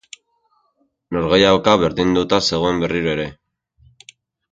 [1.17, 3.27] Norgehiagoka berdinduta zegoen berriro ere.